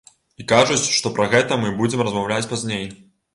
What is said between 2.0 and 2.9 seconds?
размаўляць пазней.